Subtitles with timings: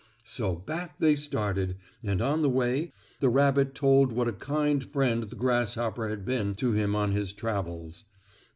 [0.23, 5.21] So back they started, and on the way the rabbit told what a kind friend
[5.23, 8.05] the grasshopper had been to him on his travels.